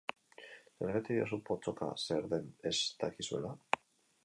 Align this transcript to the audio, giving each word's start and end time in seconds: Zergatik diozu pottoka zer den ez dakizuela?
Zergatik 0.85 1.17
diozu 1.19 1.39
pottoka 1.51 1.91
zer 2.05 2.27
den 2.33 2.49
ez 2.73 2.75
dakizuela? 3.05 3.55